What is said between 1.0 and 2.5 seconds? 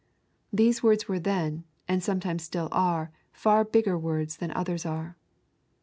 were then, and sometimes